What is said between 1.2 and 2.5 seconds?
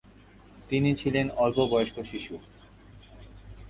অল্প বয়স্ক শিশু।